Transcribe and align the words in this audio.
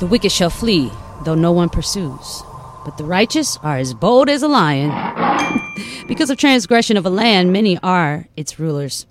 The 0.00 0.06
wicked 0.06 0.32
shall 0.32 0.48
flee, 0.48 0.90
though 1.24 1.34
no 1.34 1.52
one 1.52 1.68
pursues. 1.68 2.42
But 2.86 2.96
the 2.96 3.04
righteous 3.04 3.58
are 3.58 3.76
as 3.76 3.92
bold 3.92 4.30
as 4.30 4.42
a 4.42 4.48
lion. 4.48 4.90
because 6.08 6.30
of 6.30 6.38
transgression 6.38 6.96
of 6.96 7.04
a 7.04 7.10
land, 7.10 7.52
many 7.52 7.78
are 7.82 8.26
its 8.34 8.58
rulers. 8.58 9.06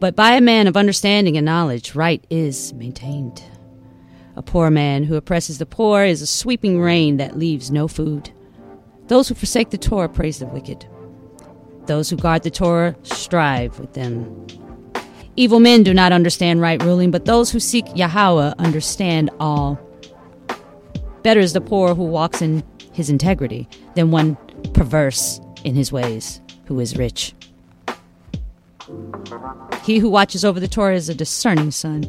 But 0.00 0.16
by 0.16 0.32
a 0.32 0.40
man 0.40 0.66
of 0.66 0.76
understanding 0.76 1.36
and 1.36 1.46
knowledge, 1.46 1.94
right 1.94 2.24
is 2.28 2.72
maintained. 2.72 3.44
A 4.34 4.42
poor 4.42 4.70
man 4.70 5.04
who 5.04 5.14
oppresses 5.14 5.58
the 5.58 5.66
poor 5.66 6.04
is 6.04 6.20
a 6.20 6.26
sweeping 6.26 6.80
rain 6.80 7.18
that 7.18 7.38
leaves 7.38 7.70
no 7.70 7.86
food. 7.86 8.32
Those 9.06 9.28
who 9.28 9.36
forsake 9.36 9.70
the 9.70 9.78
Torah 9.78 10.08
praise 10.08 10.40
the 10.40 10.46
wicked. 10.46 10.84
Those 11.86 12.10
who 12.10 12.16
guard 12.16 12.42
the 12.42 12.50
Torah 12.50 12.96
strive 13.04 13.78
with 13.78 13.92
them. 13.92 14.48
Evil 15.36 15.60
men 15.60 15.84
do 15.84 15.94
not 15.94 16.10
understand 16.10 16.60
right 16.60 16.82
ruling, 16.82 17.12
but 17.12 17.24
those 17.24 17.52
who 17.52 17.60
seek 17.60 17.86
Yahweh 17.94 18.54
understand 18.58 19.30
all. 19.38 19.78
Better 21.22 21.40
is 21.40 21.52
the 21.52 21.60
poor 21.60 21.94
who 21.94 22.04
walks 22.04 22.42
in 22.42 22.64
his 22.92 23.08
integrity 23.08 23.68
than 23.94 24.10
one 24.10 24.36
perverse 24.74 25.40
in 25.64 25.74
his 25.74 25.92
ways 25.92 26.40
who 26.66 26.80
is 26.80 26.96
rich. 26.96 27.34
He 29.84 29.98
who 29.98 30.10
watches 30.10 30.44
over 30.44 30.58
the 30.58 30.68
Torah 30.68 30.96
is 30.96 31.08
a 31.08 31.14
discerning 31.14 31.70
son, 31.70 32.02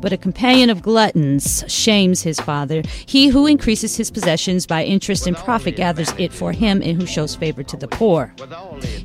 but 0.00 0.12
a 0.12 0.16
companion 0.16 0.68
of 0.68 0.82
gluttons 0.82 1.64
shames 1.68 2.22
his 2.22 2.40
father. 2.40 2.82
He 3.06 3.28
who 3.28 3.46
increases 3.46 3.96
his 3.96 4.10
possessions 4.10 4.66
by 4.66 4.84
interest 4.84 5.26
and 5.26 5.36
profit 5.36 5.76
gathers 5.76 6.12
it 6.18 6.32
for 6.32 6.52
him, 6.52 6.82
and 6.82 7.00
who 7.00 7.06
shows 7.06 7.34
favor 7.34 7.62
to 7.62 7.76
the 7.76 7.88
poor. 7.88 8.34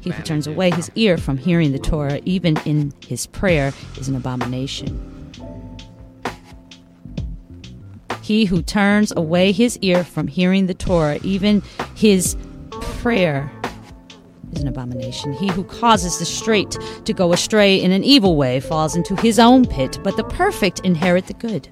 He 0.02 0.10
who 0.10 0.24
turns 0.24 0.48
away 0.48 0.72
his 0.72 0.92
ear 0.96 1.18
from 1.18 1.38
hearing 1.38 1.72
the 1.72 1.80
Torah, 1.80 2.20
even 2.26 2.58
in 2.66 2.94
his 3.08 3.28
prayer, 3.28 3.74
is 3.98 4.10
an 4.10 4.16
abomination. 4.16 5.19
He 8.30 8.46
who 8.46 8.62
turns 8.62 9.12
away 9.18 9.52
his 9.52 9.80
ear 9.80 10.04
from 10.04 10.28
hearing 10.28 10.68
the 10.68 10.76
Torah, 10.76 11.18
even 11.24 11.64
his 11.96 12.38
prayer, 12.70 13.52
is 14.54 14.62
an 14.62 14.68
abomination. 14.68 15.34
He 15.34 15.48
who 15.48 15.64
causes 15.64 16.20
the 16.20 16.26
straight 16.26 16.78
to 17.06 17.12
go 17.12 17.34
astray 17.34 17.82
in 17.82 17.92
an 17.92 18.04
evil 18.04 18.36
way 18.36 18.60
falls 18.60 18.96
into 18.96 19.16
his 19.16 19.40
own 19.40 19.66
pit, 19.66 19.98
but 20.04 20.16
the 20.16 20.24
perfect 20.26 20.82
inherit 20.82 21.26
the 21.26 21.34
good. 21.34 21.70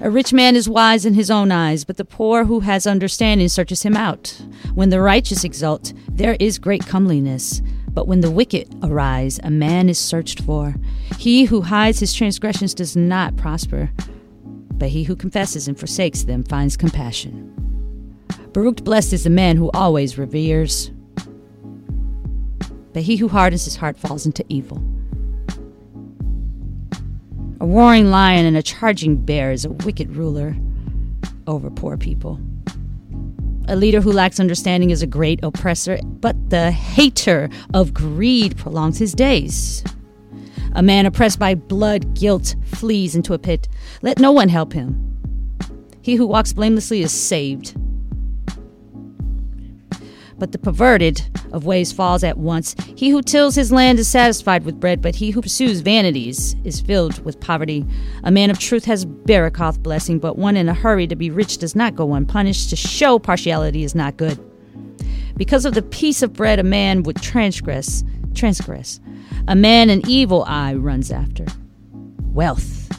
A 0.00 0.08
rich 0.08 0.32
man 0.32 0.54
is 0.54 0.68
wise 0.68 1.04
in 1.04 1.14
his 1.14 1.28
own 1.28 1.50
eyes, 1.50 1.82
but 1.82 1.96
the 1.96 2.04
poor 2.04 2.44
who 2.44 2.60
has 2.60 2.86
understanding 2.86 3.48
searches 3.48 3.82
him 3.82 3.96
out. 3.96 4.40
When 4.74 4.90
the 4.90 5.00
righteous 5.00 5.42
exult, 5.42 5.92
there 6.08 6.36
is 6.38 6.60
great 6.60 6.86
comeliness. 6.86 7.60
But 7.94 8.08
when 8.08 8.20
the 8.20 8.30
wicked 8.30 8.74
arise, 8.82 9.38
a 9.42 9.50
man 9.50 9.88
is 9.88 9.98
searched 9.98 10.40
for. 10.42 10.74
He 11.18 11.44
who 11.44 11.62
hides 11.62 12.00
his 12.00 12.14
transgressions 12.14 12.74
does 12.74 12.96
not 12.96 13.36
prosper, 13.36 13.90
but 14.72 14.88
he 14.88 15.04
who 15.04 15.14
confesses 15.14 15.68
and 15.68 15.78
forsakes 15.78 16.24
them 16.24 16.42
finds 16.42 16.76
compassion. 16.76 17.48
Baruch 18.52 18.82
blessed 18.84 19.12
is 19.12 19.24
the 19.24 19.30
man 19.30 19.56
who 19.56 19.70
always 19.72 20.18
reveres, 20.18 20.90
but 22.92 23.02
he 23.02 23.16
who 23.16 23.28
hardens 23.28 23.64
his 23.64 23.76
heart 23.76 23.96
falls 23.96 24.26
into 24.26 24.44
evil. 24.48 24.82
A 27.60 27.66
roaring 27.66 28.10
lion 28.10 28.44
and 28.44 28.56
a 28.56 28.62
charging 28.62 29.16
bear 29.16 29.52
is 29.52 29.64
a 29.64 29.70
wicked 29.70 30.16
ruler 30.16 30.56
over 31.46 31.70
poor 31.70 31.96
people. 31.96 32.40
A 33.68 33.76
leader 33.76 34.00
who 34.00 34.12
lacks 34.12 34.40
understanding 34.40 34.90
is 34.90 35.02
a 35.02 35.06
great 35.06 35.40
oppressor, 35.42 35.98
but 36.04 36.50
the 36.50 36.70
hater 36.70 37.48
of 37.74 37.94
greed 37.94 38.56
prolongs 38.56 38.98
his 38.98 39.14
days. 39.14 39.84
A 40.74 40.82
man 40.82 41.06
oppressed 41.06 41.38
by 41.38 41.54
blood 41.54 42.14
guilt 42.14 42.56
flees 42.64 43.14
into 43.14 43.34
a 43.34 43.38
pit. 43.38 43.68
Let 44.02 44.18
no 44.18 44.32
one 44.32 44.48
help 44.48 44.72
him. 44.72 44.98
He 46.02 46.16
who 46.16 46.26
walks 46.26 46.52
blamelessly 46.52 47.02
is 47.02 47.12
saved, 47.12 47.76
but 50.42 50.50
the 50.50 50.58
perverted 50.58 51.22
of 51.52 51.66
ways 51.66 51.92
falls 51.92 52.24
at 52.24 52.36
once. 52.36 52.74
He 52.96 53.10
who 53.10 53.22
tills 53.22 53.54
his 53.54 53.70
land 53.70 54.00
is 54.00 54.08
satisfied 54.08 54.64
with 54.64 54.80
bread, 54.80 55.00
but 55.00 55.14
he 55.14 55.30
who 55.30 55.40
pursues 55.40 55.82
vanities 55.82 56.56
is 56.64 56.80
filled 56.80 57.24
with 57.24 57.38
poverty. 57.38 57.86
A 58.24 58.32
man 58.32 58.50
of 58.50 58.58
truth 58.58 58.84
has 58.86 59.06
Barakoth 59.06 59.80
blessing, 59.84 60.18
but 60.18 60.36
one 60.36 60.56
in 60.56 60.68
a 60.68 60.74
hurry 60.74 61.06
to 61.06 61.14
be 61.14 61.30
rich 61.30 61.58
does 61.58 61.76
not 61.76 61.94
go 61.94 62.14
unpunished. 62.14 62.70
To 62.70 62.74
show 62.74 63.20
partiality 63.20 63.84
is 63.84 63.94
not 63.94 64.16
good. 64.16 64.36
Because 65.36 65.64
of 65.64 65.74
the 65.74 65.82
piece 65.82 66.22
of 66.22 66.32
bread 66.32 66.58
a 66.58 66.64
man 66.64 67.04
would 67.04 67.22
transgress, 67.22 68.02
transgress. 68.34 68.98
A 69.46 69.54
man 69.54 69.90
an 69.90 70.02
evil 70.08 70.42
eye 70.48 70.74
runs 70.74 71.12
after. 71.12 71.46
Wealth. 72.32 72.90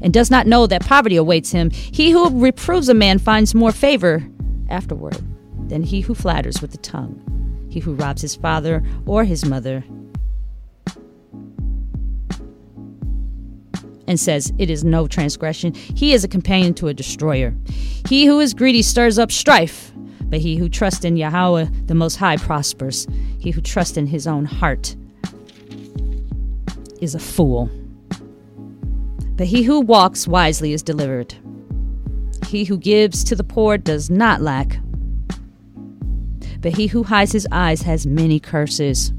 And 0.00 0.14
does 0.14 0.30
not 0.30 0.46
know 0.46 0.66
that 0.66 0.86
poverty 0.86 1.16
awaits 1.16 1.50
him. 1.50 1.68
He 1.68 2.12
who 2.12 2.40
reproves 2.40 2.88
a 2.88 2.94
man 2.94 3.18
finds 3.18 3.54
more 3.54 3.72
favor 3.72 4.26
afterward 4.70 5.22
than 5.68 5.82
he 5.82 6.00
who 6.00 6.14
flatters 6.14 6.60
with 6.60 6.72
the 6.72 6.78
tongue, 6.78 7.68
he 7.70 7.80
who 7.80 7.94
robs 7.94 8.22
his 8.22 8.34
father 8.34 8.82
or 9.06 9.24
his 9.24 9.44
mother, 9.44 9.84
and 14.06 14.18
says, 14.18 14.52
It 14.58 14.70
is 14.70 14.82
no 14.82 15.06
transgression. 15.06 15.74
He 15.74 16.12
is 16.12 16.24
a 16.24 16.28
companion 16.28 16.74
to 16.74 16.88
a 16.88 16.94
destroyer. 16.94 17.54
He 18.08 18.26
who 18.26 18.40
is 18.40 18.54
greedy 18.54 18.82
stirs 18.82 19.18
up 19.18 19.30
strife, 19.30 19.92
but 20.24 20.40
he 20.40 20.56
who 20.56 20.68
trusts 20.68 21.04
in 21.04 21.16
Yahweh 21.16 21.66
the 21.86 21.94
Most 21.94 22.16
High 22.16 22.38
prospers. 22.38 23.06
He 23.38 23.50
who 23.50 23.60
trusts 23.60 23.96
in 23.96 24.06
his 24.06 24.26
own 24.26 24.46
heart 24.46 24.96
is 27.00 27.14
a 27.14 27.18
fool. 27.18 27.70
But 29.36 29.46
he 29.46 29.62
who 29.62 29.80
walks 29.80 30.26
wisely 30.26 30.72
is 30.72 30.82
delivered. 30.82 31.34
He 32.46 32.64
who 32.64 32.78
gives 32.78 33.22
to 33.24 33.36
the 33.36 33.44
poor 33.44 33.78
does 33.78 34.10
not 34.10 34.40
lack, 34.40 34.78
but 36.60 36.74
he 36.76 36.88
who 36.88 37.04
hides 37.04 37.32
his 37.32 37.46
eyes 37.52 37.82
has 37.82 38.06
many 38.06 38.40
curses. 38.40 39.12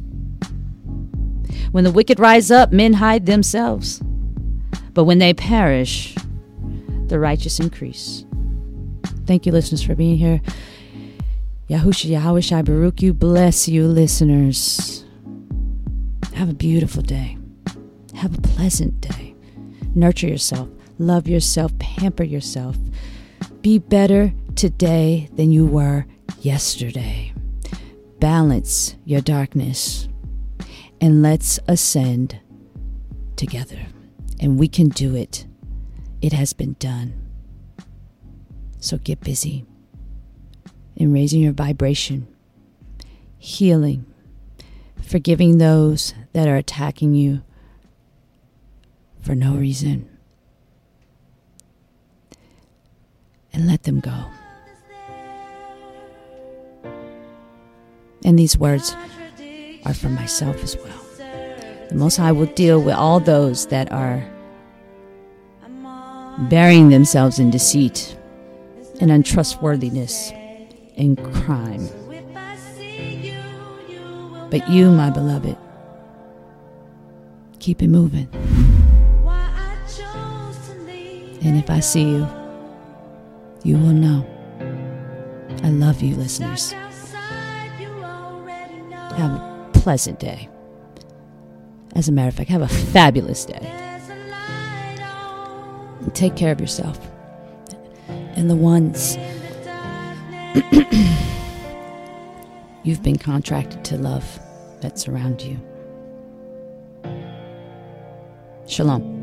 When 1.71 1.83
the 1.83 1.91
wicked 1.91 2.19
rise 2.19 2.51
up, 2.51 2.71
men 2.71 2.93
hide 2.93 3.25
themselves. 3.25 4.01
But 4.93 5.03
when 5.03 5.19
they 5.19 5.33
perish, 5.33 6.15
the 7.07 7.19
righteous 7.19 7.59
increase. 7.59 8.25
Thank 9.25 9.45
you, 9.45 9.51
listeners, 9.51 9.83
for 9.83 9.95
being 9.95 10.17
here. 10.17 10.41
Yahusha 11.69 12.09
Yahweh 12.09 12.61
Baruch 12.63 13.01
you. 13.01 13.13
Bless 13.13 13.67
you, 13.67 13.87
listeners. 13.87 15.05
Have 16.33 16.49
a 16.49 16.53
beautiful 16.53 17.03
day. 17.03 17.37
Have 18.15 18.37
a 18.37 18.41
pleasant 18.41 18.99
day. 19.01 19.35
Nurture 19.93 20.27
yourself. 20.27 20.67
Love 20.97 21.27
yourself. 21.27 21.77
Pamper 21.77 22.23
yourself. 22.23 22.75
Be 23.61 23.77
better 23.77 24.33
today 24.59 25.29
than 25.31 25.53
you 25.53 25.65
were 25.65 26.05
yesterday. 26.41 27.31
Balance 28.19 28.97
your 29.05 29.21
darkness 29.21 30.09
and 30.99 31.21
let's 31.21 31.61
ascend 31.69 32.37
together. 33.37 33.79
And 34.41 34.59
we 34.59 34.67
can 34.67 34.89
do 34.89 35.15
it. 35.15 35.47
It 36.21 36.33
has 36.33 36.51
been 36.51 36.75
done. 36.77 37.13
So 38.81 38.97
get 38.97 39.21
busy 39.21 39.65
in 40.97 41.13
raising 41.13 41.39
your 41.39 41.53
vibration, 41.53 42.27
healing, 43.37 44.05
forgiving 45.01 45.59
those 45.59 46.13
that 46.33 46.49
are 46.49 46.57
attacking 46.57 47.13
you 47.13 47.43
for 49.21 49.35
no 49.35 49.53
reason, 49.53 50.09
and 53.53 53.65
let 53.65 53.83
them 53.83 54.01
go. 54.01 54.25
And 58.25 58.37
these 58.37 58.57
words 58.57 58.95
are 59.85 59.93
for 59.93 60.09
myself 60.09 60.63
as 60.63 60.75
well. 60.77 61.05
The 61.89 61.95
Most 61.95 62.17
High 62.17 62.31
will 62.31 62.45
deal 62.47 62.81
with 62.81 62.95
all 62.95 63.19
those 63.19 63.67
that 63.67 63.91
are 63.91 64.23
burying 66.49 66.89
themselves 66.89 67.39
in 67.39 67.49
deceit 67.49 68.15
and 69.01 69.11
untrustworthiness 69.11 70.31
and 70.97 71.17
crime. 71.33 71.87
But 74.49 74.67
you, 74.69 74.91
my 74.91 75.09
beloved, 75.09 75.57
keep 77.59 77.81
it 77.81 77.87
moving. 77.87 78.27
And 81.41 81.57
if 81.57 81.69
I 81.69 81.79
see 81.79 82.03
you, 82.03 82.27
you 83.63 83.77
will 83.77 83.93
know. 83.93 84.25
I 85.63 85.69
love 85.69 86.01
you, 86.01 86.15
listeners. 86.15 86.73
Have 89.17 89.31
a 89.31 89.69
pleasant 89.73 90.19
day. 90.19 90.49
As 91.95 92.07
a 92.07 92.11
matter 92.11 92.29
of 92.29 92.35
fact, 92.35 92.49
have 92.49 92.61
a 92.61 92.67
fabulous 92.67 93.45
day. 93.45 93.73
And 96.01 96.15
take 96.15 96.35
care 96.35 96.51
of 96.51 96.61
yourself 96.61 96.99
and 98.39 98.49
the 98.49 98.55
ones 98.55 99.17
you've 102.83 103.03
been 103.03 103.17
contracted 103.17 103.83
to 103.83 103.97
love 103.97 104.39
that 104.79 104.97
surround 104.97 105.41
you. 105.41 105.59
Shalom. 108.65 109.18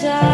Die. 0.00 0.33